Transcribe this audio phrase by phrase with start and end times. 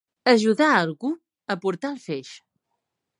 [0.31, 1.11] Ajudar algú
[1.55, 2.33] a portar el feix.